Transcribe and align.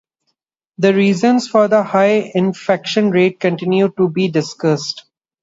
The 0.79 0.95
reasons 0.95 1.47
for 1.47 1.67
the 1.67 1.83
high 1.83 2.31
infection 2.33 3.11
rate 3.11 3.39
continue 3.39 3.89
to 3.97 4.09
be 4.09 4.29
discussed. 4.29 5.03